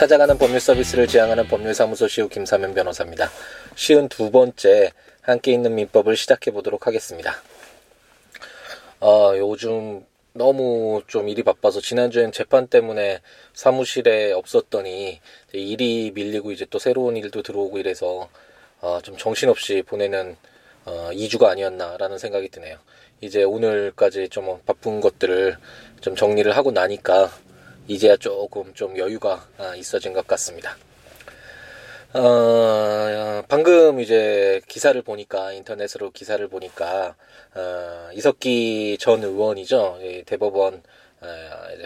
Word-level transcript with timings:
찾아가는 0.00 0.38
법률 0.38 0.60
서비스를 0.60 1.06
지향하는 1.06 1.46
법률사무소 1.46 2.08
시우 2.08 2.30
김사면 2.30 2.72
변호사입니다. 2.72 3.30
쉬운 3.74 4.08
두 4.08 4.30
번째 4.30 4.92
함께 5.20 5.52
있는 5.52 5.74
민법을 5.74 6.16
시작해 6.16 6.50
보도록 6.52 6.86
하겠습니다. 6.86 7.34
어, 9.00 9.34
요즘 9.36 10.02
너무 10.32 11.02
좀 11.06 11.28
일이 11.28 11.42
바빠서 11.42 11.82
지난주엔 11.82 12.32
재판 12.32 12.66
때문에 12.66 13.20
사무실에 13.52 14.32
없었더니 14.32 15.20
일이 15.52 16.12
밀리고 16.14 16.50
이제 16.50 16.64
또 16.70 16.78
새로운 16.78 17.18
일도 17.18 17.42
들어오고 17.42 17.76
이래서 17.76 18.30
어, 18.80 19.00
좀 19.02 19.18
정신없이 19.18 19.82
보내는 19.82 20.34
어, 20.86 21.10
2주가 21.12 21.48
아니었나라는 21.48 22.16
생각이 22.16 22.48
드네요. 22.48 22.78
이제 23.20 23.42
오늘까지 23.42 24.30
좀 24.30 24.62
바쁜 24.64 25.02
것들을 25.02 25.58
좀 26.00 26.16
정리를 26.16 26.50
하고 26.56 26.70
나니까 26.70 27.30
이제야 27.90 28.16
조금 28.16 28.72
좀 28.72 28.96
여유가 28.96 29.48
아, 29.58 29.74
있어진 29.74 30.12
것 30.12 30.24
같습니다. 30.24 30.76
어, 32.14 33.42
방금 33.48 33.98
이제 33.98 34.60
기사를 34.68 35.00
보니까 35.02 35.52
인터넷으로 35.52 36.12
기사를 36.12 36.46
보니까 36.46 37.16
어, 37.54 38.10
이석기 38.14 38.98
전 39.00 39.24
의원이죠 39.24 39.98
대법원 40.24 40.82
어, 41.20 41.26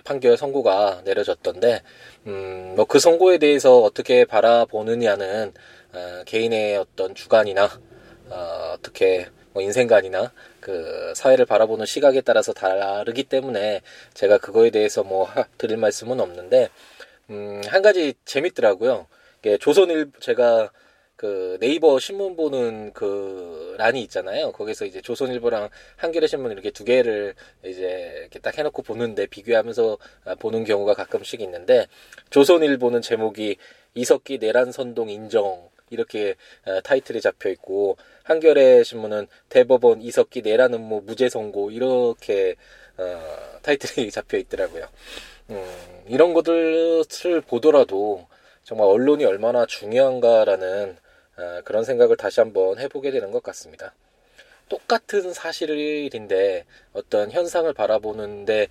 판결 0.04 0.36
선고가 0.36 1.00
내려졌던데 1.06 1.82
음, 2.26 2.74
뭐 2.76 2.84
그 2.84 2.98
선고에 2.98 3.38
대해서 3.38 3.78
어떻게 3.80 4.26
바라보느냐는 4.26 5.54
어, 5.94 6.22
개인의 6.26 6.76
어떤 6.76 7.14
주관이나 7.14 7.80
어, 8.28 8.74
어떻게 8.74 9.26
뭐 9.54 9.62
인생관이나 9.62 10.32
그 10.60 11.14
사회를 11.14 11.46
바라보는 11.46 11.86
시각에 11.86 12.20
따라서 12.20 12.52
다르기 12.52 13.24
때문에 13.24 13.80
제가 14.12 14.38
그거에 14.38 14.70
대해서 14.70 15.02
뭐 15.04 15.24
하, 15.24 15.44
드릴 15.56 15.78
말씀은 15.78 16.20
없는데 16.20 16.68
음, 17.30 17.62
한 17.68 17.80
가지 17.80 18.14
재밌더라고요. 18.26 19.06
조선일 19.60 20.10
제가 20.20 20.70
그 21.16 21.58
네이버 21.60 21.98
신문 21.98 22.34
보는 22.34 22.92
그 22.92 23.76
란이 23.78 24.02
있잖아요. 24.02 24.52
거기서 24.52 24.84
이제 24.84 25.00
조선일보랑 25.00 25.68
한겨레 25.96 26.26
신문 26.26 26.50
이렇게 26.50 26.70
두 26.70 26.84
개를 26.84 27.34
이제 27.64 28.18
이렇게 28.20 28.40
딱 28.40 28.58
해놓고 28.58 28.82
보는데 28.82 29.26
비교하면서 29.26 29.98
보는 30.40 30.64
경우가 30.64 30.94
가끔씩 30.94 31.40
있는데 31.42 31.86
조선일보는 32.30 33.02
제목이 33.02 33.56
이석기 33.94 34.38
내란 34.38 34.72
선동 34.72 35.08
인정 35.08 35.68
이렇게 35.94 36.34
어, 36.66 36.80
타이틀이 36.82 37.20
잡혀 37.20 37.48
있고 37.50 37.96
한겨레 38.24 38.84
신문은 38.84 39.28
대법원 39.48 40.02
이석기 40.02 40.42
내란 40.42 40.74
음모 40.74 41.00
무죄 41.00 41.28
선고 41.28 41.70
이렇게 41.70 42.56
어, 42.98 43.20
타이틀이 43.62 44.10
잡혀 44.12 44.36
있더라고요. 44.38 44.86
음, 45.50 45.64
이런 46.06 46.34
것들을 46.34 47.40
보더라도 47.46 48.26
정말 48.62 48.86
언론이 48.88 49.24
얼마나 49.24 49.66
중요한가라는 49.66 50.96
어, 51.36 51.60
그런 51.64 51.84
생각을 51.84 52.16
다시 52.16 52.40
한번 52.40 52.78
해보게 52.78 53.10
되는 53.10 53.30
것 53.30 53.42
같습니다. 53.42 53.94
똑같은 54.68 55.32
사실인데 55.32 56.64
어떤 56.92 57.30
현상을 57.30 57.70
바라보는데 57.74 58.68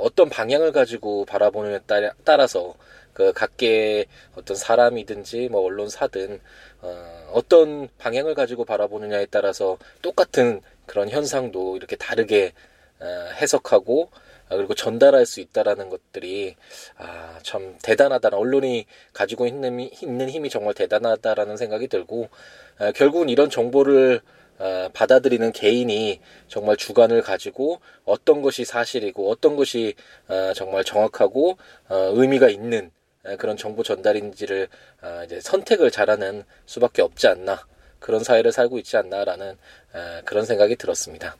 어떤 0.00 0.28
방향을 0.28 0.72
가지고 0.72 1.24
바라보느냐에 1.24 2.10
따라서 2.24 2.74
그 3.16 3.32
각계의 3.32 4.04
어떤 4.36 4.58
사람이든지 4.58 5.48
뭐 5.48 5.62
언론사든 5.62 6.38
어, 6.82 7.30
어떤 7.32 7.88
방향을 7.96 8.34
가지고 8.34 8.66
바라보느냐에 8.66 9.28
따라서 9.30 9.78
똑같은 10.02 10.60
그런 10.84 11.08
현상도 11.08 11.78
이렇게 11.78 11.96
다르게 11.96 12.52
어, 13.00 13.06
해석하고 13.40 14.10
아, 14.50 14.56
그리고 14.56 14.74
전달할 14.74 15.24
수 15.24 15.40
있다라는 15.40 15.88
것들이 15.88 16.56
아, 16.98 17.38
참 17.42 17.78
대단하다. 17.82 18.36
언론이 18.36 18.84
가지고 19.14 19.46
있는, 19.46 19.80
있는 19.80 20.28
힘이 20.28 20.50
정말 20.50 20.74
대단하다라는 20.74 21.56
생각이 21.56 21.88
들고 21.88 22.28
아, 22.76 22.92
결국은 22.92 23.30
이런 23.30 23.48
정보를 23.48 24.20
아, 24.58 24.90
받아들이는 24.92 25.52
개인이 25.52 26.20
정말 26.48 26.76
주관을 26.76 27.22
가지고 27.22 27.80
어떤 28.04 28.42
것이 28.42 28.66
사실이고 28.66 29.30
어떤 29.30 29.56
것이 29.56 29.94
아, 30.28 30.52
정말 30.54 30.84
정확하고 30.84 31.56
어, 31.88 32.12
의미가 32.14 32.50
있는 32.50 32.90
아, 32.90 32.95
그런 33.38 33.56
정보 33.56 33.82
전달인지를 33.82 34.68
아, 35.00 35.24
이제 35.24 35.40
선택을 35.40 35.90
잘하는 35.90 36.44
수밖에 36.66 37.02
없지 37.02 37.26
않나 37.26 37.66
그런 37.98 38.22
사회를 38.22 38.52
살고 38.52 38.78
있지 38.78 38.96
않나라는 38.96 39.56
아, 39.92 40.22
그런 40.24 40.44
생각이 40.44 40.76
들었습니다. 40.76 41.36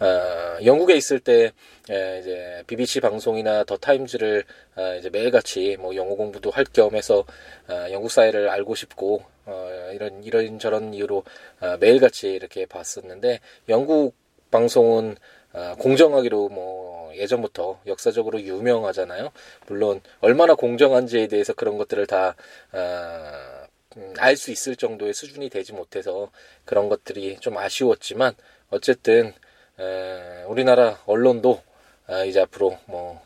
어, 0.00 0.64
영국에 0.64 0.94
있을 0.96 1.20
때 1.20 1.52
예, 1.90 2.18
이제 2.20 2.62
BBC 2.66 3.00
방송이나 3.00 3.64
더 3.64 3.76
타임즈를 3.76 4.44
어, 4.76 4.94
이제 4.98 5.10
매일같이 5.10 5.76
뭐 5.78 5.94
영어 5.94 6.14
공부도 6.14 6.50
할 6.50 6.64
겸해서 6.64 7.24
어, 7.68 7.86
영국 7.90 8.10
사회를 8.10 8.48
알고 8.48 8.74
싶고 8.74 9.22
어, 9.44 9.90
이런 9.92 10.24
이런 10.24 10.58
저런 10.58 10.94
이유로 10.94 11.24
어, 11.60 11.76
매일같이 11.80 12.32
이렇게 12.32 12.64
봤었는데 12.64 13.40
영국 13.68 14.14
방송은 14.50 15.16
어, 15.52 15.74
공정하기로 15.78 16.48
뭐 16.48 16.99
예전부터 17.20 17.80
역사적으로 17.86 18.40
유명하잖아요. 18.40 19.30
물론 19.68 20.00
얼마나 20.20 20.54
공정한지에 20.54 21.28
대해서 21.28 21.52
그런 21.54 21.78
것들을 21.78 22.06
다 22.06 22.34
어, 22.72 23.66
음, 23.96 24.14
알수 24.18 24.50
있을 24.52 24.76
정도의 24.76 25.14
수준이 25.14 25.48
되지 25.50 25.72
못해서 25.72 26.30
그런 26.64 26.88
것들이 26.88 27.38
좀 27.40 27.58
아쉬웠지만 27.58 28.34
어쨌든 28.70 29.32
에, 29.78 30.44
우리나라 30.44 31.00
언론도 31.06 31.62
아, 32.06 32.24
이제 32.24 32.40
앞으로 32.40 32.78
뭐 32.86 33.20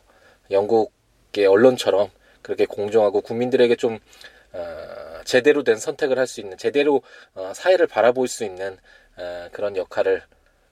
영국의 0.50 1.46
언론처럼 1.46 2.10
그렇게 2.42 2.66
공정하고 2.66 3.20
국민들에게 3.22 3.76
좀 3.76 3.98
어, 4.52 5.20
제대로 5.24 5.62
된 5.64 5.76
선택을 5.76 6.18
할 6.18 6.26
수 6.26 6.40
있는 6.40 6.56
제대로 6.58 7.02
어, 7.34 7.52
사회를 7.54 7.86
바라볼 7.86 8.28
수 8.28 8.44
있는 8.44 8.78
어, 9.16 9.48
그런 9.52 9.76
역할을 9.76 10.22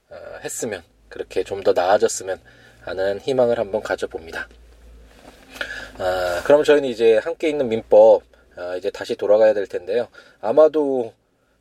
어, 0.09 0.15
했으면 0.43 0.83
그렇게 1.09 1.43
좀 1.43 1.63
더 1.63 1.73
나아졌으면 1.73 2.39
하는 2.83 3.19
희망을 3.19 3.59
한번 3.59 3.81
가져봅니다. 3.81 4.47
아, 5.99 6.41
그럼 6.45 6.63
저희는 6.63 6.89
이제 6.89 7.17
함께 7.17 7.49
있는 7.49 7.69
민법 7.69 8.23
아, 8.55 8.75
이제 8.75 8.89
다시 8.89 9.15
돌아가야 9.15 9.53
될 9.53 9.67
텐데요. 9.67 10.07
아마도 10.41 11.13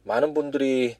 많은 0.05 0.35
분들이 0.35 0.97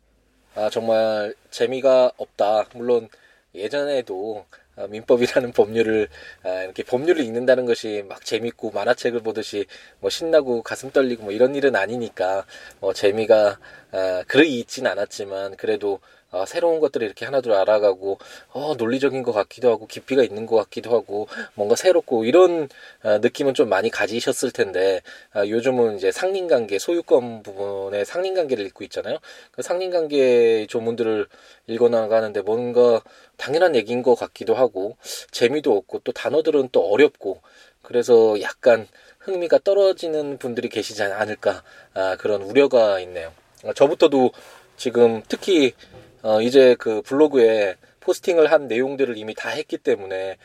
아, 0.55 0.69
정말 0.71 1.35
재미가 1.51 2.13
없다. 2.17 2.67
물론 2.75 3.09
예전에도 3.55 4.45
아, 4.77 4.87
민법이라는 4.87 5.53
법률을 5.53 6.09
아, 6.45 6.63
이렇게 6.63 6.83
법률을 6.83 7.25
읽는다는 7.25 7.67
것이 7.67 8.05
막 8.09 8.25
재밌고 8.25 8.71
만화책을 8.71 9.21
보듯이 9.21 9.67
뭐 10.01 10.11
신나고 10.11 10.63
가슴 10.63 10.91
떨리고 10.91 11.25
뭐 11.25 11.33
이런 11.33 11.55
일은 11.55 11.77
아니니까 11.77 12.47
뭐 12.81 12.93
재미가 12.93 13.59
아, 13.93 14.25
그리 14.27 14.59
있진 14.59 14.87
않았지만 14.87 15.57
그래도 15.57 16.01
어, 16.33 16.47
새로운 16.47 16.81
것들을 16.81 17.07
이렇게 17.07 17.25
하나둘 17.25 17.53
알아가고 17.53 18.19
어, 18.53 18.75
논리적인 18.77 19.23
것 19.23 19.33
같기도 19.33 19.71
하고 19.71 19.87
깊이가 19.87 20.23
있는 20.23 20.47
것 20.47 20.57
같기도 20.57 20.91
하고 20.91 21.29
뭔가 21.55 21.77
새롭고 21.77 22.25
이런 22.25 22.69
어, 23.03 23.19
느낌은 23.19 23.55
좀 23.55 23.69
많이 23.69 23.91
가지셨을 23.91 24.51
텐데 24.51 25.03
어, 25.35 25.47
요즘은 25.47 25.97
이제 25.97 26.11
상린관계 26.11 26.79
소유권 26.79 27.43
부분에 27.43 28.05
상린관계를 28.05 28.65
읽고 28.67 28.83
있잖아요. 28.85 29.19
그 29.51 29.63
상린관계 29.63 30.67
조문들을 30.69 31.27
읽어나가는데 31.67 32.41
뭔가 32.41 33.03
당연한 33.37 33.77
얘기인 33.77 34.03
것 34.03 34.15
같기도 34.15 34.55
하고 34.55 34.97
재미도 35.31 35.77
없고 35.77 36.01
또 36.05 36.13
단어들은 36.13 36.71
또 36.73 36.89
어렵고 36.91 37.41
그래서 37.83 38.41
약간 38.41 38.89
흥미가 39.19 39.59
떨어지는 39.63 40.39
분들이 40.39 40.69
계시지 40.69 41.03
않을까 41.03 41.63
아, 41.95 42.17
그런 42.17 42.43
우려가 42.43 42.99
있네요. 43.01 43.33
저부터도 43.75 44.33
지금 44.77 45.23
특히 45.29 45.75
어, 46.23 46.41
이제 46.41 46.75
그 46.79 47.03
블로그에 47.03 47.77
포스팅을 48.01 48.51
한 48.51 48.69
내용들을 48.69 49.17
이미 49.17 49.35
다 49.35 49.49
했기 49.51 49.79
때문에 49.79 50.37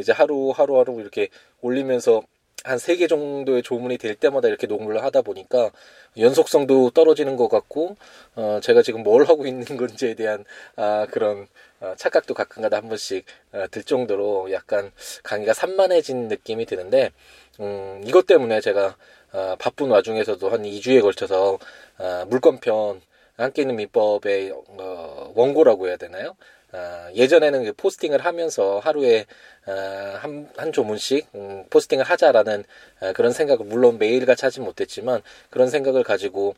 이제 0.00 0.12
하루 0.12 0.50
하루 0.54 0.78
하루 0.78 1.00
이렇게 1.00 1.28
올리면서 1.62 2.22
한 2.64 2.78
세 2.78 2.96
개 2.96 3.06
정도의 3.06 3.62
조문이 3.62 3.96
될 3.96 4.16
때마다 4.16 4.48
이렇게 4.48 4.66
녹음을 4.66 5.02
하다 5.04 5.22
보니까 5.22 5.70
연속성도 6.18 6.90
떨어지는 6.90 7.36
것 7.36 7.48
같고 7.48 7.96
어 8.34 8.58
제가 8.62 8.82
지금 8.82 9.02
뭘 9.04 9.24
하고 9.28 9.46
있는 9.46 9.64
건지에 9.76 10.14
대한 10.14 10.44
아 10.74 11.06
그런 11.10 11.46
어, 11.80 11.94
착각도 11.96 12.34
가끔가다 12.34 12.78
한 12.78 12.88
번씩 12.88 13.24
어, 13.52 13.66
들 13.70 13.84
정도로 13.84 14.50
약간 14.52 14.90
강의가 15.22 15.52
산만해진 15.54 16.26
느낌이 16.28 16.66
드는데 16.66 17.12
음 17.60 18.02
이것 18.04 18.26
때문에 18.26 18.60
제가 18.60 18.96
어, 19.32 19.56
바쁜 19.60 19.90
와중에서도 19.90 20.48
한 20.50 20.64
2주에 20.64 21.02
걸쳐서 21.02 21.58
어, 21.98 22.24
물건편 22.28 23.00
함께 23.36 23.62
있는 23.62 23.76
민법의 23.76 24.52
어, 24.78 25.32
원고라고 25.34 25.88
해야 25.88 25.96
되나요? 25.96 26.36
어, 26.72 27.08
예전에는 27.14 27.64
그 27.64 27.72
포스팅을 27.74 28.24
하면서 28.24 28.78
하루에 28.80 29.26
어, 29.66 29.72
한, 30.18 30.50
한 30.56 30.72
조문씩 30.72 31.28
음, 31.34 31.64
포스팅을 31.70 32.04
하자라는 32.04 32.64
어, 33.00 33.12
그런 33.12 33.32
생각을 33.32 33.66
물론 33.66 33.98
매일같이 33.98 34.44
하진 34.44 34.64
못했지만 34.64 35.22
그런 35.50 35.68
생각을 35.70 36.02
가지고 36.02 36.54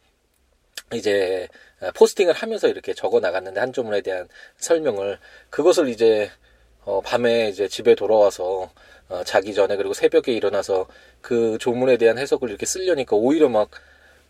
이제 0.94 1.48
어, 1.80 1.90
포스팅을 1.94 2.32
하면서 2.34 2.68
이렇게 2.68 2.94
적어 2.94 3.20
나갔는데 3.20 3.60
한 3.60 3.72
조문에 3.72 4.00
대한 4.00 4.28
설명을 4.56 5.18
그것을 5.50 5.88
이제 5.88 6.30
어, 6.84 7.00
밤에 7.02 7.48
이제 7.48 7.68
집에 7.68 7.94
돌아와서 7.94 8.70
어, 9.08 9.24
자기 9.24 9.52
전에 9.54 9.76
그리고 9.76 9.94
새벽에 9.94 10.32
일어나서 10.32 10.86
그 11.20 11.58
조문에 11.58 11.96
대한 11.96 12.18
해석을 12.18 12.48
이렇게 12.50 12.66
쓰려니까 12.66 13.16
오히려 13.16 13.48
막 13.48 13.70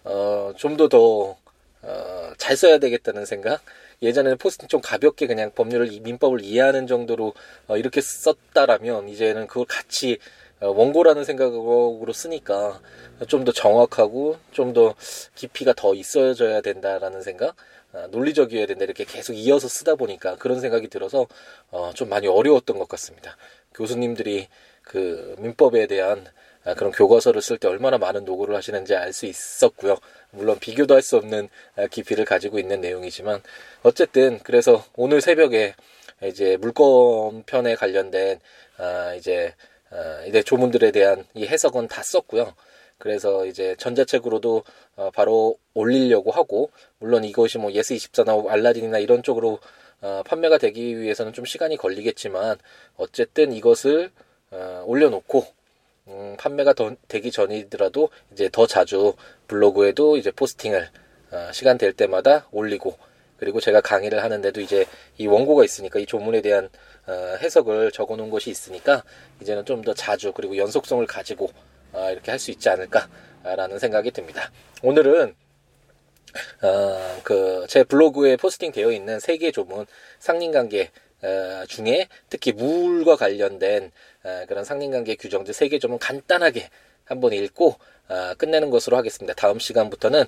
어, 0.05 0.53
좀 0.57 0.77
더 0.77 0.89
더 0.89 1.37
어, 1.83 2.33
잘 2.39 2.57
써야 2.57 2.79
되겠다는 2.79 3.25
생각. 3.25 3.61
예전에는 4.03 4.39
포스팅 4.39 4.69
좀 4.69 4.81
가볍게 4.81 5.27
그냥 5.27 5.51
법률을 5.55 5.89
민법을 6.03 6.43
이해하는 6.43 6.87
정도로 6.87 7.35
어, 7.69 7.77
이렇게 7.77 8.01
썼다라면 8.01 9.09
이제는 9.09 9.47
그걸 9.47 9.65
같이 9.67 10.19
어, 10.61 10.69
원고라는 10.71 11.25
생각으로 11.25 12.13
쓰니까 12.13 12.81
좀 13.29 13.45
더 13.45 13.53
정확하고 13.53 14.37
좀 14.53 14.73
더 14.73 14.95
깊이가 15.37 15.73
더 15.75 15.95
있어져야 15.95 16.61
된다라는 16.61 17.23
생각. 17.23 17.55
어, 17.93 18.07
논리적이어야 18.11 18.67
된다 18.67 18.85
이렇게 18.85 19.05
계속 19.05 19.33
이어서 19.35 19.67
쓰다 19.69 19.95
보니까 19.95 20.37
그런 20.37 20.61
생각이 20.61 20.89
들어서 20.89 21.27
어, 21.71 21.93
좀 21.95 22.09
많이 22.11 22.27
어려웠던 22.27 22.79
것 22.79 22.89
같습니다. 22.89 23.37
교수님들이 23.75 24.49
그 24.83 25.37
민법에 25.39 25.87
대한 25.87 26.27
아, 26.27 26.31
그런 26.75 26.93
교과서를 26.93 27.41
쓸 27.43 27.59
때 27.59 27.69
얼마나 27.69 27.99
많은 27.99 28.25
노고를 28.25 28.55
하시는지 28.57 28.95
알 28.95 29.13
수 29.13 29.27
있었고요. 29.27 29.97
물론 30.31 30.59
비교도 30.59 30.95
할 30.95 31.03
수 31.03 31.17
없는 31.17 31.49
아, 31.77 31.87
깊이를 31.87 32.25
가지고 32.25 32.59
있는 32.59 32.81
내용이지만 32.81 33.43
어쨌든 33.83 34.39
그래서 34.43 34.85
오늘 34.97 35.21
새벽에 35.21 35.75
이제 36.25 36.57
물건 36.59 37.43
편에 37.45 37.75
관련된 37.77 38.41
아 38.79 39.15
이제 39.15 39.55
아 39.91 40.25
이제 40.27 40.43
조문들에 40.43 40.91
대한 40.91 41.25
이 41.35 41.47
해석은 41.47 41.89
다 41.89 42.03
썼고요. 42.03 42.55
그래서 42.99 43.47
이제 43.47 43.77
전자책으로도 43.79 44.65
어 44.97 45.11
바로 45.15 45.57
올리려고 45.75 46.31
하고 46.33 46.71
물론 46.99 47.25
이것이 47.25 47.59
뭐 47.59 47.71
예스 47.73 47.95
24나 47.95 48.49
알라딘이나 48.49 48.99
이런 48.99 49.23
쪽으로 49.23 49.61
어 50.01 50.23
판매가 50.27 50.59
되기 50.59 50.99
위해서는 51.01 51.33
좀 51.33 51.45
시간이 51.45 51.77
걸리겠지만 51.77 52.59
어쨌든 52.97 53.53
이것을 53.53 54.11
어 54.51 54.83
올려놓고 54.87 55.47
음, 56.09 56.37
판매가 56.39 56.73
더, 56.75 56.95
되기 57.09 57.31
전이더라도 57.31 58.11
이제 58.33 58.49
더 58.51 58.67
자주 58.67 59.15
블로그에도 59.47 60.17
이제 60.17 60.31
포스팅을 60.31 60.89
어, 61.31 61.51
시간 61.53 61.77
될 61.79 61.93
때마다 61.93 62.47
올리고 62.51 62.97
그리고 63.37 63.61
제가 63.61 63.81
강의를 63.81 64.23
하는데도 64.25 64.61
이제 64.61 64.87
이 65.19 65.27
원고가 65.27 65.65
있으니까 65.65 65.99
이 66.01 66.07
조문에 66.07 66.41
대한 66.41 66.69
어, 67.07 67.13
해석을 67.41 67.93
적어놓은 67.93 68.31
것이 68.31 68.51
있으니까 68.51 69.05
이제는 69.41 69.65
좀 69.65 69.83
더 69.83 69.95
자주 69.95 70.33
그리고 70.33 70.57
연속성을 70.57 71.07
가지고 71.07 71.51
어, 71.93 72.11
이렇게 72.11 72.31
할 72.31 72.39
수 72.41 72.51
있지 72.51 72.69
않을까라는 72.69 73.79
생각이 73.79 74.11
듭니다. 74.11 74.51
오늘은 74.83 75.35
어, 76.63 77.21
그 77.23 77.67
제 77.69 77.85
블로그에 77.85 78.37
포스팅 78.37 78.73
되어 78.73 78.91
있는 78.93 79.21
세개 79.21 79.51
조문 79.53 79.87
상린관계 80.21 80.91
어, 81.23 81.65
중에 81.69 82.09
특히 82.31 82.53
물과 82.53 83.17
관련된 83.17 83.87
어, 83.87 84.18
그런 84.49 84.65
상린관계 84.65 85.17
규정들 85.17 85.55
세개 85.55 85.79
좀은 85.79 85.99
간단하게 85.99 86.69
한번 87.05 87.33
읽고 87.33 87.77
어, 88.09 88.35
끝내는 88.39 88.71
것으로 88.71 88.97
하겠습니다. 88.97 89.35
다음 89.35 89.59
시간부터는 89.59 90.25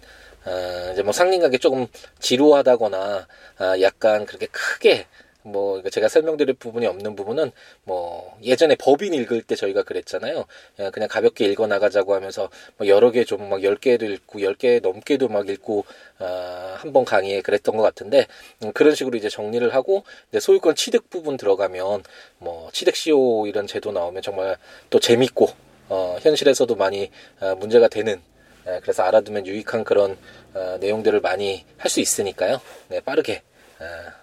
어, 0.47 0.91
이제 0.93 1.03
뭐 1.03 1.13
상린관계 1.13 1.59
조금 1.59 1.87
지루하다거나 2.19 3.27
어, 3.61 3.81
약간 3.81 4.27
그렇게 4.27 4.47
크게 4.47 5.07
뭐 5.43 5.83
제가 5.91 6.09
설명드릴 6.09 6.55
부분이 6.55 6.87
없는 6.87 7.17
부분은 7.17 7.53
뭐 7.85 8.37
예전에 8.43 8.77
법인 8.77 9.15
읽을 9.15 9.43
때 9.43 9.55
저희가 9.57 9.83
그랬잖아요. 9.85 10.45
그냥 10.93 11.09
가볍게 11.09 11.47
읽어 11.47 11.67
나가자고 11.67 12.15
하면서 12.15 12.51
뭐 12.77 12.87
여러 12.87 13.11
개 13.11 13.25
좀 13.25 13.49
막 13.49 13.63
열개도 13.63 14.05
읽고 14.07 14.43
열 14.43 14.55
개 14.57 14.81
넘게도 14.81 15.29
막 15.29 15.49
읽고 15.49 15.85
어, 16.19 16.75
한번 16.77 17.05
강의에 17.05 17.41
그랬던 17.41 17.77
것 17.77 17.83
같은데 17.83 18.27
음, 18.63 18.73
그런 18.73 18.95
식으로 18.95 19.17
이제 19.17 19.29
정리를 19.31 19.73
하고 19.75 20.05
소유권 20.39 20.75
취득 20.75 21.09
부분 21.11 21.37
들어가면 21.39 22.03
뭐 22.39 22.71
취득 22.73 22.95
시효 22.97 23.47
이런 23.47 23.67
제도 23.67 23.93
나오면 23.93 24.23
정말 24.23 24.57
또 24.91 25.01
재밌고 25.01 25.49
어, 25.89 26.19
현실에서도 26.21 26.75
많이 26.77 27.11
어, 27.41 27.55
문제가 27.57 27.89
되는 27.89 28.21
에, 28.67 28.81
그래서 28.81 29.03
알아두면 29.05 29.47
유익한 29.47 29.85
그런 29.85 30.19
어, 30.55 30.77
내용들을 30.81 31.21
많이 31.21 31.65
할 31.79 31.91
수 31.91 32.01
있으니까요. 32.01 32.61
네, 32.89 33.01
빠르게 33.01 33.43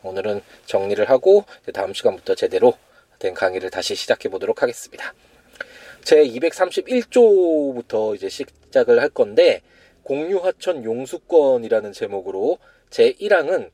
오늘은 0.03 0.41
정리를 0.65 1.09
하고 1.09 1.45
다음 1.73 1.93
시간부터 1.93 2.35
제대로 2.35 2.77
된 3.19 3.33
강의를 3.33 3.69
다시 3.69 3.95
시작해 3.95 4.29
보도록 4.29 4.61
하겠습니다. 4.61 5.13
제 6.03 6.23
231조부터 6.23 8.15
이제 8.15 8.29
시작을 8.29 9.01
할 9.01 9.09
건데 9.09 9.61
공유하천 10.03 10.83
용수권이라는 10.83 11.91
제목으로 11.91 12.59
제 12.89 13.13
1항은 13.13 13.71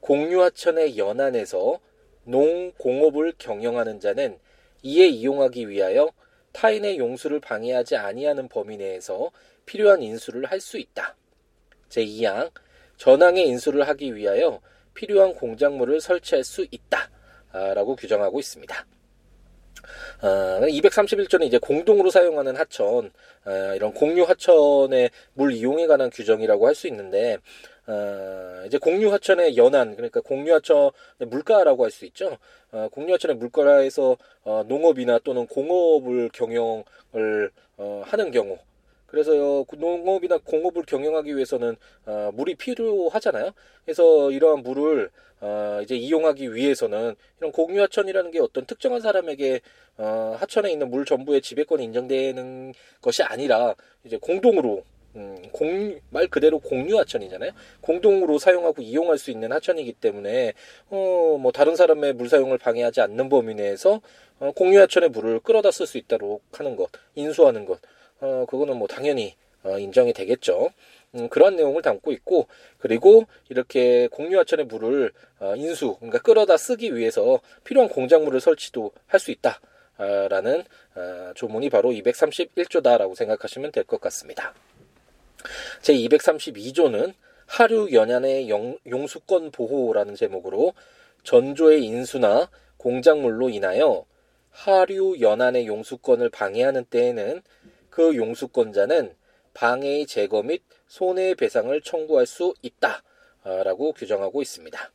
공유하천의 0.00 0.98
연안에서 0.98 1.78
농공업을 2.24 3.34
경영하는 3.38 4.00
자는 4.00 4.38
이에 4.82 5.06
이용하기 5.06 5.68
위하여 5.68 6.10
타인의 6.52 6.98
용수를 6.98 7.40
방해하지 7.40 7.96
아니하는 7.96 8.48
범위 8.48 8.76
내에서 8.76 9.30
필요한 9.64 10.02
인수를 10.02 10.46
할 10.46 10.60
수 10.60 10.78
있다. 10.78 11.14
제 11.88 12.04
2항 12.04 12.50
전항의 12.96 13.46
인수를 13.46 13.86
하기 13.88 14.14
위하여 14.14 14.60
필요한 15.00 15.32
공작물을 15.32 15.98
설치할 16.02 16.44
수 16.44 16.66
있다라고 16.70 17.96
규정하고 17.96 18.38
있습니다. 18.38 18.86
어, 20.22 20.60
231조는 20.60 21.44
이제 21.44 21.56
공동으로 21.56 22.10
사용하는 22.10 22.54
하천, 22.56 23.10
어, 23.46 23.74
이런 23.74 23.94
공유 23.94 24.24
하천의 24.24 25.10
물 25.32 25.52
이용에 25.52 25.86
관한 25.86 26.10
규정이라고 26.10 26.66
할 26.66 26.74
수 26.74 26.86
있는데, 26.88 27.38
어, 27.86 28.62
이제 28.66 28.76
공유 28.76 29.10
하천의 29.10 29.56
연안, 29.56 29.96
그러니까 29.96 30.20
공유 30.20 30.52
하천의 30.56 30.92
물가라고 31.30 31.84
할 31.84 31.90
수 31.90 32.04
있죠. 32.04 32.36
어, 32.70 32.88
공유 32.92 33.14
하천의 33.14 33.36
물가에서 33.36 34.18
어, 34.44 34.64
농업이나 34.68 35.18
또는 35.24 35.46
공업을 35.46 36.28
경영을 36.34 37.50
어, 37.78 38.02
하는 38.04 38.30
경우, 38.32 38.58
그래서 39.10 39.32
농업이나 39.72 40.38
공업을 40.44 40.84
경영하기 40.84 41.34
위해서는 41.34 41.76
어, 42.06 42.30
물이 42.34 42.54
필요하잖아요. 42.54 43.52
그래서 43.84 44.30
이러한 44.30 44.62
물을 44.62 45.10
어, 45.40 45.80
이제 45.82 45.96
이용하기 45.96 46.54
위해서는 46.54 47.16
이런 47.38 47.52
공유하천이라는 47.52 48.30
게 48.30 48.40
어떤 48.40 48.66
특정한 48.66 49.00
사람에게 49.00 49.60
어, 49.96 50.36
하천에 50.38 50.70
있는 50.70 50.90
물 50.90 51.04
전부의 51.04 51.40
지배권이 51.40 51.84
인정되는 51.84 52.72
것이 53.00 53.22
아니라 53.22 53.74
이제 54.04 54.16
공동으로 54.16 54.84
음, 55.16 55.42
공, 55.50 55.98
말 56.10 56.28
그대로 56.28 56.60
공유 56.60 56.96
하천이잖아요. 56.98 57.50
공동으로 57.80 58.38
사용하고 58.38 58.80
이용할 58.80 59.18
수 59.18 59.32
있는 59.32 59.50
하천이기 59.50 59.94
때문에, 59.94 60.52
어, 60.88 61.36
뭐, 61.40 61.50
다른 61.50 61.74
사람의 61.74 62.12
물 62.12 62.28
사용을 62.28 62.58
방해하지 62.58 63.00
않는 63.00 63.28
범위 63.28 63.54
내에서, 63.54 64.00
어, 64.38 64.52
공유 64.52 64.80
하천의 64.82 65.08
물을 65.08 65.40
끌어다 65.40 65.72
쓸 65.72 65.88
수 65.88 65.98
있도록 65.98 66.42
하는 66.52 66.76
것, 66.76 66.90
인수하는 67.16 67.64
것, 67.64 67.80
어, 68.20 68.44
그거는 68.48 68.76
뭐 68.76 68.86
당연히 68.88 69.34
어, 69.62 69.78
인정이 69.78 70.12
되겠죠. 70.12 70.70
음, 71.14 71.28
그런 71.28 71.56
내용을 71.56 71.82
담고 71.82 72.12
있고 72.12 72.46
그리고 72.78 73.24
이렇게 73.48 74.08
공유하천의 74.08 74.66
물을 74.66 75.12
어, 75.40 75.54
인수 75.56 75.96
그러니까 75.96 76.18
끌어다 76.20 76.56
쓰기 76.56 76.94
위해서 76.94 77.40
필요한 77.64 77.88
공작물을 77.88 78.40
설치도 78.40 78.92
할 79.06 79.20
수 79.20 79.30
있다. 79.30 79.60
라는 80.30 80.64
어, 80.94 81.32
조문이 81.34 81.68
바로 81.68 81.90
231조다라고 81.90 83.14
생각하시면 83.14 83.70
될 83.70 83.84
것 83.84 84.00
같습니다. 84.00 84.54
제 85.82 85.92
232조는 85.92 87.12
하류 87.44 87.92
연안의 87.92 88.48
영, 88.48 88.78
용수권 88.88 89.50
보호라는 89.50 90.14
제목으로 90.14 90.72
전조의 91.24 91.84
인수나 91.84 92.48
공작물로 92.78 93.50
인하여 93.50 94.06
하류 94.50 95.20
연안의 95.20 95.66
용수권을 95.66 96.30
방해하는 96.30 96.84
때에는 96.86 97.42
그 97.90 98.16
용수권자는 98.16 99.14
방해의 99.54 100.06
제거 100.06 100.42
및 100.42 100.62
손해배상을 100.86 101.80
청구할 101.82 102.26
수 102.26 102.54
있다라고 102.62 103.92
규정하고 103.92 104.42
있습니다. 104.42 104.90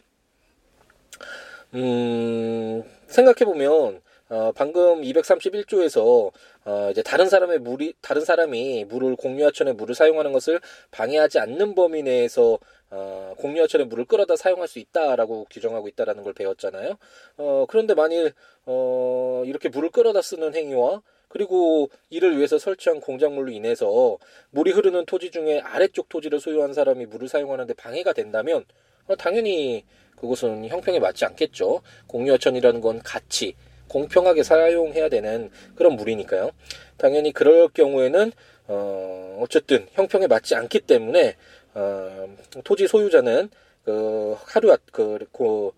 음, 1.73 2.83
생각해보면, 3.07 4.01
어, 4.29 4.51
방금 4.55 5.01
231조에서, 5.01 6.31
어, 6.65 6.89
이제 6.91 7.03
다른 7.03 7.27
사람의 7.27 7.59
물이, 7.59 7.95
다른 8.01 8.23
사람이 8.23 8.85
물을, 8.85 9.15
공유하천의 9.15 9.73
물을 9.75 9.93
사용하는 9.93 10.31
것을 10.31 10.61
방해하지 10.91 11.39
않는 11.39 11.75
범위 11.75 12.01
내에서, 12.01 12.57
어, 12.91 13.33
공유하천의 13.37 13.87
물을 13.87 14.05
끌어다 14.05 14.35
사용할 14.35 14.67
수 14.67 14.79
있다라고 14.79 15.47
규정하고 15.49 15.87
있다라는 15.89 16.23
걸 16.23 16.33
배웠잖아요. 16.33 16.97
어, 17.37 17.65
그런데 17.67 17.93
만일, 17.93 18.33
어, 18.65 19.43
이렇게 19.45 19.69
물을 19.69 19.89
끌어다 19.89 20.21
쓰는 20.21 20.55
행위와 20.55 21.01
그리고 21.35 21.89
이를 22.09 22.37
위해서 22.37 22.57
설치한 22.57 23.01
공작물로 23.01 23.51
인해서 23.51 24.17
물이 24.51 24.71
흐르는 24.71 25.05
토지 25.05 25.31
중에 25.31 25.59
아래쪽 25.59 26.07
토지를 26.07 26.39
소유한 26.39 26.71
사람이 26.71 27.07
물을 27.07 27.27
사용하는데 27.27 27.73
방해가 27.73 28.13
된다면 28.13 28.63
어, 29.07 29.17
당연히 29.17 29.83
그것은 30.15 30.65
형평에 30.69 30.97
맞지 30.99 31.25
않겠죠. 31.25 31.81
공유하천이라는 32.07 32.79
건 32.79 33.01
같이 33.03 33.53
공평하게 33.89 34.43
사용해야 34.43 35.09
되는 35.09 35.51
그런 35.75 35.97
물이니까요. 35.97 36.51
당연히 36.95 37.33
그럴 37.33 37.67
경우에는 37.67 38.31
어 38.69 39.37
어쨌든 39.41 39.87
형평에 39.91 40.27
맞지 40.27 40.55
않기 40.55 40.79
때문에 40.81 41.35
어 41.73 42.29
토지 42.63 42.87
소유자는 42.87 43.49
그 43.83 44.37
하루 44.45 44.73
그, 44.89 45.19
그 45.33 45.43
어, 45.43 45.71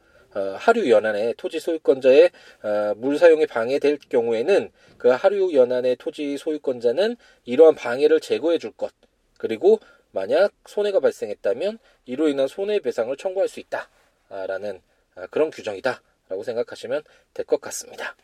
하류 0.58 0.90
연안의 0.90 1.36
토지 1.38 1.60
소유권자의 1.60 2.32
어, 2.64 2.94
물 2.98 3.18
사용이 3.18 3.46
방해될 3.48 4.00
경우에는 4.10 4.72
그 4.98 5.10
하류 5.10 5.54
연안의 5.54 5.98
토지 5.98 6.38
소유권자는 6.38 7.16
이러한 7.46 7.76
방해를 7.76 8.20
제거해 8.20 8.58
줄 8.58 8.72
것. 8.72 8.92
그리고 9.38 9.80
만약 10.12 10.52
손해가 10.66 11.00
발생했다면 11.00 11.80
이로 12.06 12.28
인한 12.28 12.48
손해배상을 12.48 13.16
청구할 13.18 13.48
수 13.48 13.60
있다라는 13.60 14.82
아, 15.16 15.28
그런 15.28 15.50
규정이다라고 15.52 16.44
생각하시면 16.44 17.04
될 17.34 17.46
것 17.46 17.62
같습니다. 17.62 18.16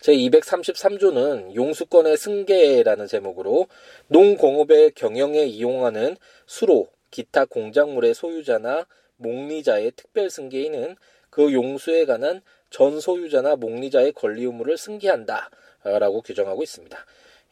제 0.00 0.12
233조는 0.12 1.54
용수권의 1.54 2.16
승계라는 2.16 3.06
제목으로 3.06 3.68
농공업의 4.08 4.92
경영에 4.92 5.44
이용하는 5.44 6.16
수로, 6.46 6.88
기타 7.12 7.44
공작물의 7.44 8.14
소유자나 8.14 8.86
목리자의 9.22 9.92
특별 9.96 10.30
승계인은 10.30 10.96
그 11.30 11.52
용수에 11.52 12.04
관한 12.04 12.42
전 12.70 13.00
소유자나 13.00 13.56
목리자의 13.56 14.12
권리 14.12 14.44
의무를 14.44 14.76
승계한다 14.76 15.50
라고 15.84 16.22
규정하고 16.22 16.62
있습니다. 16.62 16.96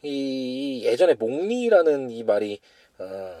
이 0.03 0.81
예전에 0.83 1.13
목리라는 1.15 2.09
이 2.09 2.23
말이 2.23 2.59
어, 2.97 3.33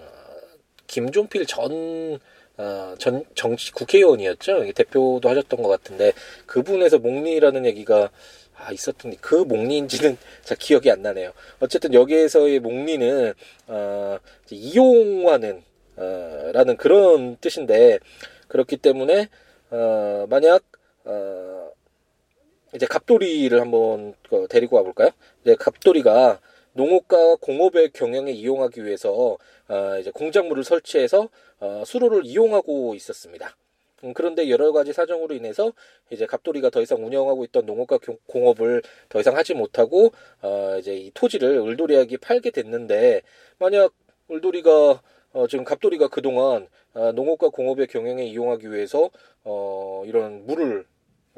김종필 0.87 1.45
전 1.45 2.19
어, 2.57 2.95
전 2.99 3.23
정치 3.33 3.71
국회의원이었죠. 3.71 4.71
대표도 4.73 5.27
하셨던 5.27 5.61
것 5.61 5.69
같은데 5.69 6.13
그분에서 6.45 6.99
목리라는 6.99 7.65
얘기가 7.65 8.09
아, 8.55 8.71
있었던 8.71 9.15
그 9.21 9.35
목리인지는 9.35 10.17
잘 10.43 10.57
기억이 10.57 10.91
안 10.91 11.01
나네요. 11.01 11.31
어쨌든 11.59 11.93
여기에서의 11.93 12.59
목리는 12.59 13.33
어, 13.67 14.17
이용하는 14.51 15.63
어, 16.01 16.51
라는 16.51 16.77
그런 16.77 17.37
뜻인데 17.37 17.99
그렇기 18.47 18.77
때문에 18.77 19.29
어, 19.69 20.25
만약 20.29 20.63
어, 21.05 21.71
이제 22.73 22.85
갑돌이를 22.85 23.61
한번 23.61 24.15
그 24.27 24.47
데리고 24.49 24.77
와볼까요? 24.77 25.11
이제 25.43 25.55
갑돌이가 25.55 26.39
농업과 26.73 27.35
공업의 27.35 27.91
경영에 27.91 28.31
이용하기 28.31 28.83
위해서 28.85 29.37
어, 29.67 29.97
이제 29.99 30.09
공작물을 30.11 30.63
설치해서 30.63 31.29
어, 31.59 31.83
수로를 31.85 32.25
이용하고 32.25 32.95
있었습니다. 32.95 33.55
음, 34.03 34.13
그런데 34.13 34.49
여러 34.49 34.71
가지 34.71 34.93
사정으로 34.93 35.35
인해서 35.35 35.73
이제 36.09 36.25
갑돌이가 36.25 36.69
더 36.69 36.81
이상 36.81 37.05
운영하고 37.05 37.43
있던 37.45 37.65
농업과 37.65 37.99
공업을 38.25 38.81
더 39.09 39.19
이상 39.19 39.37
하지 39.37 39.53
못하고 39.53 40.11
어 40.41 40.77
이제 40.79 40.95
이 40.95 41.11
토지를 41.13 41.57
을돌이에게 41.57 42.17
팔게 42.17 42.49
됐는데 42.49 43.21
만약 43.59 43.93
을돌이가 44.31 45.01
어 45.33 45.47
지금 45.47 45.63
갑돌이가 45.63 46.09
그동안 46.09 46.67
어 46.93 47.11
농업과 47.13 47.49
공업의 47.49 47.87
경영에 47.87 48.25
이용하기 48.25 48.71
위해서 48.71 49.09
어 49.43 50.03
이런 50.05 50.45
물을 50.45 50.85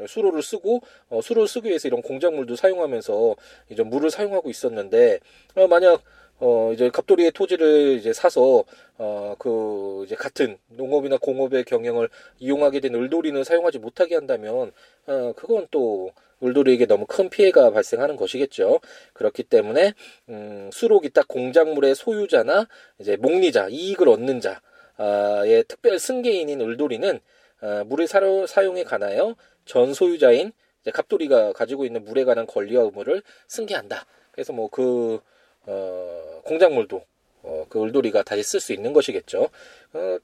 수로를 0.07 0.41
쓰고 0.41 0.81
어, 1.09 1.21
수로를 1.21 1.47
쓰기 1.47 1.69
위해서 1.69 1.87
이런 1.87 2.01
공작물도 2.01 2.55
사용하면서 2.55 3.35
이제 3.69 3.83
물을 3.83 4.09
사용하고 4.09 4.49
있었는데 4.49 5.19
어, 5.55 5.67
만약 5.67 6.01
어 6.43 6.73
이제 6.73 6.89
갑돌이의 6.89 7.31
토지를 7.31 7.97
이제 7.97 8.11
사서 8.13 8.65
어 8.97 9.35
그 9.39 10.03
이제 10.05 10.15
같은 10.15 10.57
농업이나 10.67 11.17
공업의 11.17 11.63
경영을 11.65 12.09
이용하게 12.39 12.79
된 12.81 12.93
을돌이는 12.95 13.43
사용하지 13.43 13.79
못하게 13.79 14.15
한다면 14.15 14.71
어 15.07 15.33
그건 15.35 15.67
또 15.71 16.11
을돌이에게 16.43 16.85
너무 16.85 17.05
큰 17.07 17.29
피해가 17.29 17.71
발생하는 17.71 18.15
것이겠죠. 18.17 18.79
그렇기 19.13 19.43
때문에 19.43 19.93
음 20.29 20.69
수로 20.73 20.99
기타 20.99 21.23
공작물의 21.23 21.95
소유자나 21.95 22.67
이제 22.99 23.15
목리자 23.17 23.69
이익을 23.69 24.09
얻는 24.09 24.41
자의 24.41 25.63
특별 25.67 25.99
승계인인 25.99 26.61
을돌이는 26.61 27.19
어, 27.61 27.83
물을 27.85 28.07
사로, 28.07 28.45
사용에 28.45 28.83
관하여 28.83 29.35
전 29.65 29.93
소유자인 29.93 30.51
이제 30.81 30.91
갑돌이가 30.91 31.53
가지고 31.53 31.85
있는 31.85 32.03
물에 32.03 32.25
관한 32.25 32.45
권리와 32.45 32.83
의무를 32.83 33.23
승계한다. 33.47 34.05
그래서 34.31 34.51
뭐그 34.53 35.21
어, 35.65 36.41
공작물도 36.45 37.03
어, 37.43 37.65
그 37.69 37.83
을돌이가 37.83 38.23
다시 38.23 38.43
쓸 38.43 38.59
수 38.59 38.73
있는 38.73 38.93
것이겠죠. 38.93 39.49
어, 39.93 40.17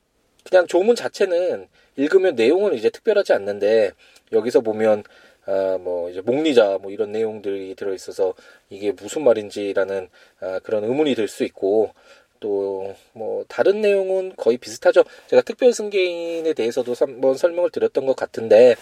그냥 0.50 0.67
조문 0.67 0.96
자체는 0.96 1.67
읽으면 1.98 2.36
내용은 2.36 2.74
이제 2.74 2.89
특별하지 2.89 3.34
않는데 3.34 3.91
여기서 4.31 4.62
보면 4.62 5.03
아, 5.46 5.77
뭐 5.79 6.10
이제 6.10 6.22
목리자 6.22 6.77
뭐 6.81 6.91
이런 6.91 7.12
내용들이 7.12 7.75
들어 7.75 7.93
있어서 7.93 8.34
이게 8.69 8.91
무슨 8.91 9.24
말인지라는 9.24 10.10
아, 10.41 10.60
그런 10.60 10.84
의문이 10.84 11.15
들 11.15 11.27
수 11.27 11.43
있고 11.43 11.91
또 12.39 12.93
뭐 13.13 13.43
다른 13.50 13.81
내용은 13.81 14.34
거의 14.38 14.58
비슷하죠. 14.58 15.03
제가 15.27 15.41
특별 15.41 15.74
승계인에 15.74 16.53
대해서도 16.53 16.93
한번 16.98 17.36
설명을 17.36 17.69
드렸던 17.72 18.05
것 18.05 18.15
같은데 18.15 18.75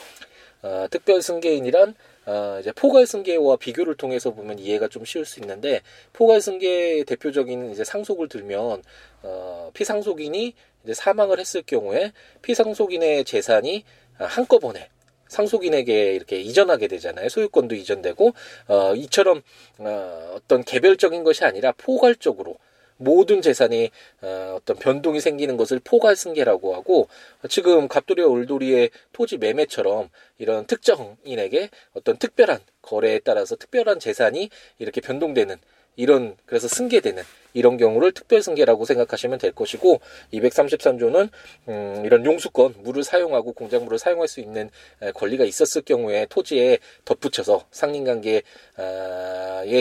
아, 0.61 0.87
특별 0.91 1.21
승계인이란 1.21 1.95
어, 2.27 2.57
이제 2.59 2.73
포괄 2.73 3.07
승계와 3.07 3.55
비교를 3.55 3.95
통해서 3.95 4.31
보면 4.31 4.59
이해가 4.59 4.89
좀 4.89 5.05
쉬울 5.05 5.25
수 5.25 5.39
있는데 5.39 5.81
포괄 6.11 6.41
승계의 6.41 7.05
대표적인 7.05 7.71
이제 7.71 7.85
상속을 7.85 8.27
들면 8.27 8.83
어, 9.23 9.71
피상속인이 9.73 10.53
이제 10.83 10.93
사망을 10.93 11.39
했을 11.39 11.63
경우에 11.63 12.11
피상속인의 12.41 13.23
재산이 13.23 13.85
한꺼번에 14.17 14.89
상속인에게 15.29 16.13
이렇게 16.13 16.39
이전하게 16.39 16.87
되잖아요. 16.87 17.29
소유권도 17.29 17.75
이전되고 17.75 18.33
어, 18.67 18.95
이처럼 18.95 19.41
어, 19.79 20.33
어떤 20.35 20.63
개별적인 20.63 21.23
것이 21.23 21.45
아니라 21.45 21.73
포괄적으로 21.77 22.57
모든 22.97 23.41
재산이 23.41 23.91
어, 24.21 24.55
어떤 24.57 24.77
변동이 24.77 25.19
생기는 25.19 25.57
것을 25.57 25.79
포괄승계라고 25.83 26.75
하고 26.75 27.07
지금 27.49 27.87
갑돌이와 27.87 28.27
올돌이의 28.27 28.91
토지 29.13 29.37
매매처럼 29.37 30.09
이런 30.37 30.65
특정인에게 30.65 31.69
어떤 31.93 32.17
특별한 32.17 32.59
거래에 32.81 33.19
따라서 33.19 33.55
특별한 33.55 33.99
재산이 33.99 34.49
이렇게 34.79 35.01
변동되는 35.01 35.57
이런 35.97 36.37
그래서 36.45 36.69
승계되는 36.69 37.23
이런 37.53 37.77
경우를 37.77 38.11
특별 38.11 38.43
승계라고 38.43 38.85
생각하시면 38.85 39.39
될 39.39 39.51
것이고 39.51 39.99
233조는 40.31 41.29
음, 41.69 42.03
이런 42.05 42.23
용수권 42.23 42.75
물을 42.83 43.03
사용하고 43.03 43.53
공작물을 43.53 43.97
사용할 43.97 44.27
수 44.27 44.39
있는 44.39 44.69
권리가 45.15 45.43
있었을 45.43 45.81
경우에 45.81 46.27
토지에 46.29 46.77
덧붙여서 47.03 47.65
상린관계의 47.71 48.43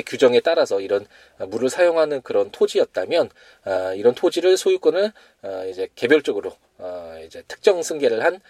규정에 0.06 0.40
따라서 0.40 0.80
이런 0.80 1.06
물을 1.48 1.68
사용하는 1.68 2.22
그런 2.22 2.50
토지였다면 2.50 3.28
아, 3.64 3.92
이런 3.94 4.14
토지를 4.14 4.56
소유권을 4.56 5.12
아, 5.42 5.64
이제 5.64 5.88
개별적으로 5.94 6.52
아, 6.78 7.20
이제 7.26 7.42
특정 7.46 7.82
승계를 7.82 8.24
한 8.24 8.40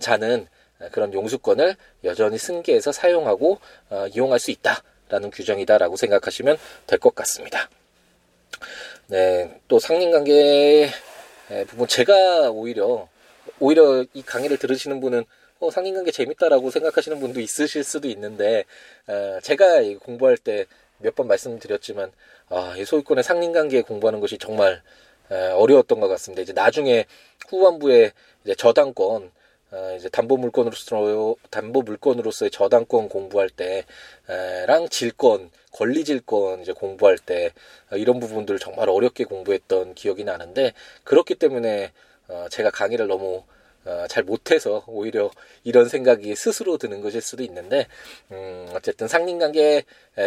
자는 0.00 0.46
그런 0.92 1.12
용수권을 1.12 1.76
여전히 2.04 2.38
승계해서 2.38 2.92
사용하고 2.92 3.58
어, 3.90 4.06
이용할 4.08 4.38
수 4.38 4.50
있다. 4.50 4.82
라는 5.10 5.30
규정이다라고 5.30 5.96
생각하시면 5.96 6.56
될 6.86 6.98
것 6.98 7.14
같습니다. 7.14 7.68
네, 9.08 9.60
또 9.68 9.78
상린관계 9.78 10.88
부분 11.68 11.88
제가 11.88 12.50
오히려 12.50 13.08
오히려 13.58 14.04
이 14.14 14.22
강의를 14.22 14.56
들으시는 14.58 15.00
분은 15.00 15.24
어, 15.58 15.70
상린관계 15.70 16.10
재밌다라고 16.12 16.70
생각하시는 16.70 17.18
분도 17.20 17.40
있으실 17.40 17.84
수도 17.84 18.08
있는데 18.08 18.64
어, 19.06 19.38
제가 19.42 19.82
공부할 20.00 20.36
때 20.36 20.66
몇 21.02 21.14
번 21.14 21.28
말씀드렸지만 21.28 22.12
아, 22.50 22.74
이 22.76 22.84
소유권의 22.84 23.24
상린관계 23.24 23.80
공부하는 23.82 24.20
것이 24.20 24.36
정말 24.36 24.82
에, 25.30 25.48
어려웠던 25.52 25.98
것 25.98 26.08
같습니다. 26.08 26.42
이제 26.42 26.52
나중에 26.52 27.06
후반부에 27.48 28.12
이제 28.44 28.54
저당권 28.54 29.30
어, 29.72 29.94
이제 29.96 30.08
담보 30.08 30.36
물건으로서 30.36 31.36
담보 31.50 31.82
물건으로서의 31.82 32.50
저당권 32.50 33.08
공부할 33.08 33.50
때랑 33.50 34.88
질권 34.88 35.50
권리 35.72 36.04
질권 36.04 36.62
이제 36.62 36.72
공부할 36.72 37.18
때 37.18 37.52
어, 37.92 37.96
이런 37.96 38.18
부분들을 38.18 38.58
정말 38.58 38.88
어렵게 38.88 39.24
공부했던 39.24 39.94
기억이 39.94 40.24
나는데 40.24 40.72
그렇기 41.04 41.36
때문에 41.36 41.92
어, 42.28 42.46
제가 42.50 42.70
강의를 42.70 43.06
너무 43.06 43.44
어, 43.84 44.06
잘 44.08 44.24
못해서 44.24 44.84
오히려 44.86 45.30
이런 45.64 45.88
생각이 45.88 46.34
스스로 46.34 46.76
드는 46.76 47.00
것일 47.00 47.22
수도 47.22 47.42
있는데 47.44 47.86
음, 48.32 48.66
어쨌든 48.74 49.08
상린관계 49.08 49.84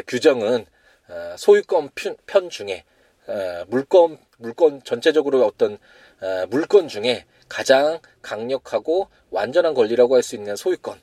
규정은 0.08 0.66
어, 1.10 1.36
소유권 1.38 1.90
편, 1.96 2.16
편 2.26 2.50
중에 2.50 2.86
어, 3.28 3.66
물건 3.68 4.18
물건 4.38 4.82
전체적으로 4.84 5.46
어떤 5.46 5.78
어, 6.22 6.46
물건 6.50 6.88
중에 6.88 7.26
가장 7.54 8.00
강력하고 8.24 9.10
완전한 9.30 9.76
권리라고 9.76 10.16
할 10.16 10.24
수 10.24 10.36
있는 10.36 10.56
소유권. 10.56 11.00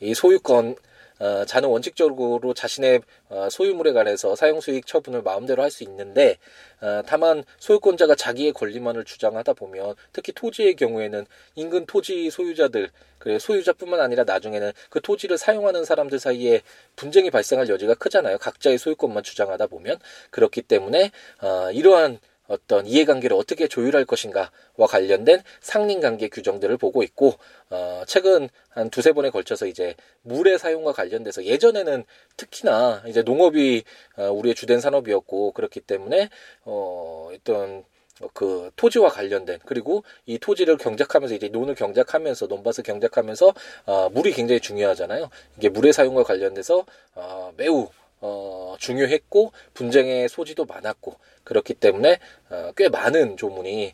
이 0.00 0.12
소유권 0.12 0.76
어, 1.18 1.46
자는 1.46 1.70
원칙적으로 1.70 2.52
자신의 2.52 3.00
어, 3.30 3.48
소유물에 3.50 3.92
관해서 3.94 4.36
사용수익 4.36 4.86
처분을 4.86 5.22
마음대로 5.22 5.62
할 5.62 5.70
수 5.70 5.82
있는데 5.84 6.36
어, 6.82 7.00
다만 7.06 7.42
소유권자가 7.58 8.14
자기의 8.14 8.52
권리만을 8.52 9.06
주장하다 9.06 9.54
보면 9.54 9.94
특히 10.12 10.34
토지의 10.34 10.76
경우에는 10.76 11.24
인근 11.54 11.86
토지 11.86 12.28
소유자들 12.28 12.90
그 13.18 13.38
소유자뿐만 13.38 13.98
아니라 13.98 14.24
나중에는 14.24 14.72
그 14.90 15.00
토지를 15.00 15.38
사용하는 15.38 15.86
사람들 15.86 16.18
사이에 16.18 16.60
분쟁이 16.96 17.30
발생할 17.30 17.70
여지가 17.70 17.94
크잖아요. 17.94 18.36
각자의 18.36 18.76
소유권만 18.76 19.22
주장하다 19.22 19.68
보면 19.68 19.96
그렇기 20.30 20.60
때문에 20.60 21.10
어, 21.40 21.70
이러한 21.72 22.18
어떤 22.48 22.86
이해관계를 22.86 23.36
어떻게 23.36 23.68
조율할 23.68 24.04
것인가와 24.04 24.86
관련된 24.88 25.42
상린관계 25.60 26.28
규정들을 26.28 26.76
보고 26.76 27.02
있고 27.02 27.34
어, 27.70 28.02
최근 28.06 28.48
한 28.68 28.90
두세 28.90 29.12
번에 29.12 29.30
걸쳐서 29.30 29.66
이제 29.66 29.94
물의 30.22 30.58
사용과 30.58 30.92
관련돼서 30.92 31.44
예전에는 31.44 32.04
특히나 32.36 33.02
이제 33.06 33.22
농업이 33.22 33.84
어, 34.16 34.30
우리의 34.30 34.54
주된 34.54 34.80
산업이었고 34.80 35.52
그렇기 35.52 35.80
때문에 35.80 36.30
어, 36.64 37.30
어떤 37.34 37.84
그 38.32 38.70
토지와 38.76 39.10
관련된 39.10 39.58
그리고 39.66 40.02
이 40.24 40.38
토지를 40.38 40.78
경작하면서 40.78 41.34
이제 41.34 41.48
논을 41.48 41.74
경작하면서 41.74 42.46
논밭을 42.46 42.84
경작하면서 42.84 43.54
어, 43.86 44.08
물이 44.10 44.32
굉장히 44.32 44.60
중요하잖아요. 44.60 45.28
이게 45.58 45.68
물의 45.68 45.92
사용과 45.92 46.22
관련돼서 46.22 46.86
어, 47.14 47.52
매우 47.56 47.88
어, 48.20 48.76
중요했고 48.78 49.52
분쟁의 49.74 50.28
소지도 50.28 50.64
많았고 50.64 51.16
그렇기 51.44 51.74
때문에 51.74 52.18
어, 52.50 52.72
꽤 52.76 52.88
많은 52.88 53.36
조문이 53.36 53.92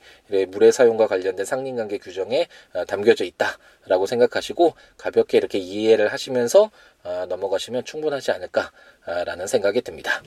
물의 0.49 0.73
사용과 0.73 1.07
관련된 1.07 1.45
상린관계 1.45 1.99
규정에 1.99 2.49
어, 2.73 2.85
담겨져 2.85 3.25
있다라고 3.25 4.07
생각하시고 4.07 4.75
가볍게 4.97 5.39
이렇게 5.39 5.59
이해를 5.59 6.13
하시면서 6.13 6.71
어, 7.05 7.27
넘어가시면 7.29 7.85
충분하지 7.85 8.31
않을까라는 8.31 9.47
생각이 9.47 9.83
듭니다. 9.83 10.23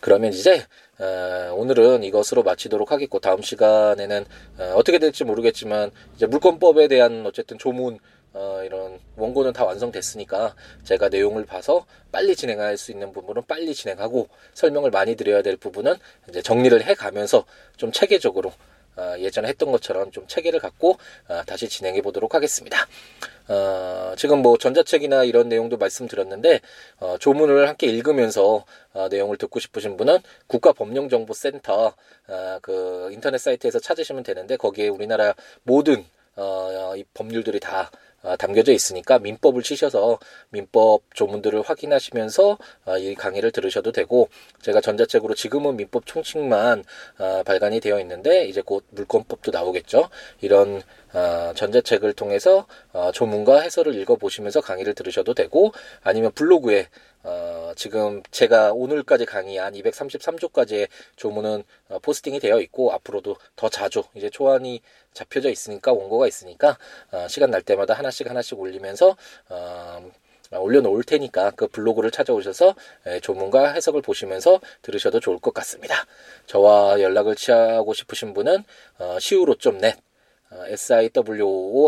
그러면 0.00 0.32
이제 0.32 0.64
어, 0.98 1.52
오늘은 1.54 2.02
이것으로 2.04 2.42
마치도록 2.42 2.90
하겠고 2.90 3.20
다음 3.20 3.42
시간에는 3.42 4.24
어, 4.58 4.72
어떻게 4.76 4.98
될지 4.98 5.24
모르겠지만 5.24 5.90
이제 6.16 6.26
물권법에 6.26 6.88
대한 6.88 7.24
어쨌든 7.26 7.58
조문 7.58 7.98
어, 8.34 8.62
이런 8.64 8.98
원고는 9.16 9.52
다 9.52 9.64
완성됐으니까 9.64 10.54
제가 10.84 11.08
내용을 11.08 11.44
봐서 11.46 11.86
빨리 12.12 12.36
진행할 12.36 12.76
수 12.76 12.92
있는 12.92 13.12
부분은 13.12 13.42
빨리 13.46 13.74
진행하고 13.74 14.28
설명을 14.54 14.90
많이 14.90 15.16
드려야 15.16 15.42
될 15.42 15.56
부분은 15.56 15.94
이제 16.28 16.42
정리를 16.42 16.84
해 16.84 16.94
가면서 16.94 17.44
좀 17.76 17.92
체계적으로 17.92 18.52
어, 18.96 19.14
예전에 19.18 19.48
했던 19.48 19.70
것처럼 19.70 20.10
좀 20.10 20.26
체계를 20.26 20.58
갖고 20.58 20.98
어, 21.28 21.42
다시 21.46 21.68
진행해 21.68 22.02
보도록 22.02 22.34
하겠습니다. 22.34 22.86
어, 23.48 24.12
지금 24.16 24.42
뭐 24.42 24.58
전자책이나 24.58 25.24
이런 25.24 25.48
내용도 25.48 25.76
말씀드렸는데 25.78 26.60
어, 26.98 27.16
조문을 27.18 27.68
함께 27.68 27.86
읽으면서 27.86 28.64
어, 28.92 29.08
내용을 29.08 29.36
듣고 29.38 29.60
싶으신 29.60 29.96
분은 29.96 30.18
국가법령정보센터 30.48 31.94
어, 32.28 32.58
그 32.60 33.08
인터넷 33.12 33.38
사이트에서 33.38 33.78
찾으시면 33.78 34.24
되는데 34.24 34.56
거기에 34.56 34.88
우리나라 34.88 35.34
모든 35.62 36.04
어, 36.34 36.94
이 36.96 37.04
법률들이 37.14 37.60
다 37.60 37.90
어, 37.92 38.07
담겨져 38.38 38.72
있으니까 38.72 39.18
민법을 39.18 39.62
치셔서 39.62 40.18
민법 40.50 41.02
조문들을 41.14 41.62
확인하시면서 41.62 42.58
어, 42.86 42.98
이 42.98 43.14
강의를 43.14 43.52
들으셔도 43.52 43.92
되고 43.92 44.28
제가 44.60 44.80
전자책으로 44.80 45.34
지금은 45.34 45.76
민법 45.76 46.06
총칙만 46.06 46.84
어, 47.18 47.42
발간이 47.44 47.80
되어 47.80 48.00
있는데 48.00 48.46
이제 48.46 48.60
곧 48.60 48.84
물권법도 48.90 49.52
나오겠죠. 49.52 50.08
이런 50.40 50.82
전자책을 51.54 52.12
통해서 52.12 52.66
조문과 53.12 53.60
해설을 53.60 53.94
읽어보시면서 53.94 54.60
강의를 54.60 54.94
들으셔도 54.94 55.34
되고 55.34 55.72
아니면 56.02 56.32
블로그에 56.32 56.88
어, 57.24 57.72
지금 57.76 58.22
제가 58.30 58.72
오늘까지 58.72 59.26
강의한 59.26 59.74
233조까지의 59.74 60.88
조문은 61.16 61.64
어, 61.88 61.98
포스팅이 61.98 62.38
되어 62.40 62.60
있고 62.60 62.92
앞으로도 62.92 63.36
더 63.56 63.68
자주 63.68 64.04
이제 64.14 64.30
초안이 64.30 64.80
잡혀져 65.12 65.50
있으니까 65.50 65.92
원고가 65.92 66.26
있으니까 66.26 66.78
어, 67.10 67.26
시간 67.28 67.50
날 67.50 67.62
때마다 67.62 67.94
하나씩 67.94 68.30
하나씩 68.30 68.58
올리면서 68.58 69.16
어, 69.48 70.10
올려놓을 70.50 71.02
테니까 71.02 71.50
그 71.50 71.66
블로그를 71.66 72.10
찾아오셔서 72.10 72.74
예, 73.08 73.20
조문과 73.20 73.72
해석을 73.72 74.00
보시면서 74.00 74.60
들으셔도 74.80 75.20
좋을 75.20 75.38
것 75.38 75.52
같습니다. 75.52 76.06
저와 76.46 77.02
연락을 77.02 77.34
취하고 77.34 77.92
싶으신 77.92 78.32
분은 78.32 78.64
어, 78.98 79.16
siwo.net 79.18 79.98
어, 79.98 80.07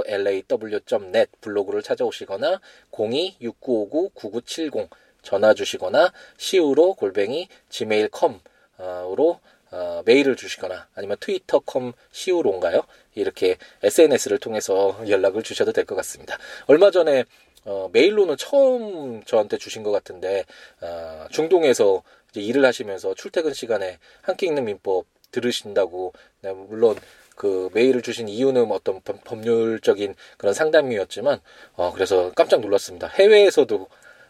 siwoolaw.net 0.04 1.30
블로그를 1.40 1.82
찾아오시거나 1.82 2.60
026959-9970 2.92 4.88
전화 5.22 5.52
주시거나 5.54 6.12
시우로 6.38 6.94
골뱅이 6.94 7.48
gmail.com으로 7.68 9.40
어, 9.72 10.02
메일을 10.04 10.34
주시거나 10.36 10.88
아니면 10.94 11.16
트위터컴 11.20 11.92
시우로인가요? 12.10 12.82
이렇게 13.14 13.56
SNS를 13.82 14.38
통해서 14.38 14.98
연락을 15.08 15.42
주셔도 15.42 15.72
될 15.72 15.84
것 15.84 15.94
같습니다. 15.96 16.36
얼마 16.66 16.90
전에 16.90 17.24
어, 17.64 17.88
메일로는 17.92 18.36
처음 18.36 19.22
저한테 19.24 19.58
주신 19.58 19.82
것 19.82 19.90
같은데 19.92 20.44
어, 20.80 21.26
중동에서 21.30 22.02
일을 22.34 22.64
하시면서 22.64 23.14
출퇴근 23.14 23.52
시간에 23.52 23.98
함께 24.22 24.46
읽는 24.46 24.64
민법 24.64 25.04
들으신다고 25.30 26.12
네, 26.42 26.52
물론 26.52 26.96
그 27.36 27.70
메일을 27.74 28.02
주신 28.02 28.28
이유는 28.28 28.70
어떤 28.70 29.00
법률적인 29.02 30.14
그런 30.36 30.54
상담이었지만 30.54 31.40
어, 31.76 31.92
그래서 31.92 32.32
깜짝 32.34 32.60
놀랐습니다. 32.60 33.08
해외에서도 33.08 33.88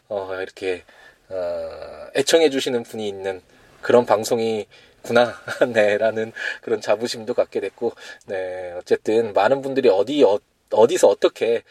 어, 0.09 0.35
이렇게 0.41 0.85
어, 1.29 2.07
애청해 2.17 2.51
주시는 2.51 2.83
분이 2.85 3.07
있는 3.09 3.41
그런 3.83 4.07
방송이 4.07 4.67
구나, 5.03 5.35
네라는 5.73 6.33
그런 6.61 6.81
자부심도 6.83 7.33
갖게 7.35 7.61
됐고, 7.61 7.93
네 8.27 8.73
어쨌든 8.77 9.33
많은 9.33 9.63
분들이 9.63 9.89
어디 9.89 10.23
어, 10.25 10.39
어디서 10.71 11.09
어떻게 11.09 11.63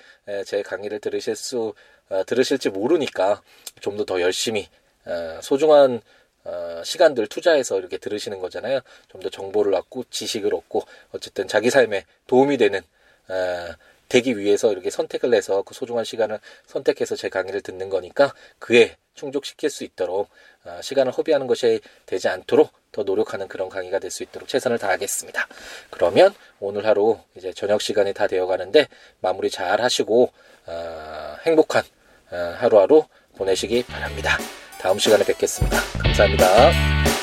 제 0.45 0.61
강의를 0.63 0.99
들으실 0.99 1.35
수 1.35 1.73
어, 2.09 2.23
들으실지 2.25 2.69
모르니까 2.69 3.41
좀 3.81 3.95
더 3.97 4.03
더 4.05 4.19
열심히 4.21 4.67
어, 5.05 5.39
소중한 5.41 6.01
어, 6.45 6.81
시간들 6.83 7.27
투자해서 7.27 7.77
이렇게 7.79 7.97
들으시는 7.97 8.39
거잖아요. 8.39 8.79
좀 9.09 9.21
더 9.21 9.29
정보를 9.29 9.73
얻고 9.73 10.05
지식을 10.09 10.53
얻고 10.53 10.83
어쨌든 11.11 11.47
자기 11.47 11.69
삶에 11.69 12.05
도움이 12.27 12.57
되는 12.57 12.79
어, 13.27 13.67
되기 14.07 14.37
위해서 14.37 14.71
이렇게 14.71 14.89
선택을 14.89 15.33
해서 15.33 15.61
그 15.61 15.73
소중한 15.75 16.03
시간을 16.05 16.39
선택해서 16.65 17.15
제 17.15 17.29
강의를 17.29 17.61
듣는 17.61 17.89
거니까 17.89 18.33
그에 18.57 18.95
충족시킬 19.13 19.69
수 19.69 19.83
있도록 19.83 20.29
어, 20.63 20.79
시간을 20.81 21.11
허비하는 21.11 21.45
것이 21.47 21.79
되지 22.05 22.27
않도록 22.29 22.71
더 22.91 23.03
노력하는 23.03 23.47
그런 23.47 23.69
강의가 23.69 23.99
될 23.99 24.09
수 24.09 24.23
있도록 24.23 24.47
최선을 24.47 24.79
다하겠습니다. 24.79 25.47
그러면 25.91 26.33
오늘 26.59 26.85
하루 26.87 27.19
이제 27.35 27.53
저녁 27.53 27.81
시간이 27.81 28.13
다 28.13 28.25
되어 28.27 28.47
가는데 28.47 28.87
마무리 29.19 29.49
잘 29.51 29.81
하시고 29.81 30.31
어, 30.65 31.35
행복한 31.45 31.83
어, 32.31 32.35
하루하루 32.57 33.03
보내시기 33.35 33.83
바랍니다. 33.83 34.37
다음 34.79 34.97
시간에 34.97 35.25
뵙겠습니다. 35.25 35.77
감사합니다. 36.01 37.18